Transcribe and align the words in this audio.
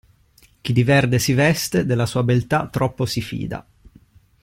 Chi 0.61 0.73
di 0.73 0.81
verde 0.83 1.19
si 1.19 1.31
veste 1.33 1.85
della 1.85 2.07
sua 2.07 2.23
beltà 2.23 2.65
troppo 2.67 3.05
si 3.05 3.21
fida. 3.21 3.63